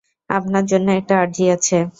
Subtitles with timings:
[0.29, 1.77] আপনার জন্য একটা আর্জি আছে।